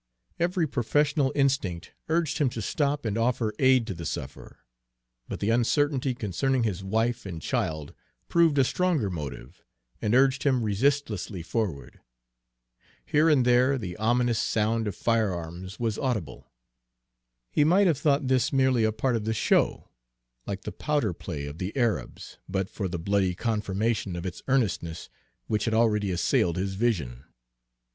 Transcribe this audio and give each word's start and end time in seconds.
Every 0.39 0.65
professional 0.65 1.31
instinct 1.35 1.91
urged 2.09 2.39
him 2.39 2.49
to 2.57 2.61
stop 2.63 3.05
and 3.05 3.19
offer 3.19 3.53
aid 3.59 3.85
to 3.85 3.93
the 3.93 4.07
sufferer; 4.07 4.57
but 5.27 5.39
the 5.41 5.51
uncertainty 5.51 6.15
concerning 6.15 6.63
his 6.63 6.83
wife 6.83 7.23
and 7.23 7.39
child 7.39 7.93
proved 8.27 8.57
a 8.57 8.63
stronger 8.63 9.11
motive 9.11 9.61
and 10.01 10.15
urged 10.15 10.41
him 10.41 10.63
resistlessly 10.63 11.43
forward. 11.43 11.99
Here 13.05 13.29
and 13.29 13.45
there 13.45 13.77
the 13.77 13.95
ominous 13.97 14.39
sound 14.39 14.87
of 14.87 14.95
firearms 14.95 15.79
was 15.79 15.99
audible. 15.99 16.51
He 17.51 17.63
might 17.63 17.85
have 17.85 17.99
thought 17.99 18.25
this 18.27 18.51
merely 18.51 18.83
a 18.83 18.91
part 18.91 19.15
of 19.15 19.25
the 19.25 19.35
show, 19.35 19.89
like 20.47 20.63
the 20.63 20.71
"powder 20.71 21.13
play" 21.13 21.45
of 21.45 21.59
the 21.59 21.77
Arabs, 21.77 22.39
but 22.49 22.71
for 22.71 22.87
the 22.87 22.97
bloody 22.97 23.35
confirmation 23.35 24.15
of 24.15 24.25
its 24.25 24.41
earnestness 24.47 25.09
which 25.45 25.65
had 25.65 25.75
already 25.75 26.09
assailed 26.09 26.57
his 26.57 26.73
vision. 26.73 27.23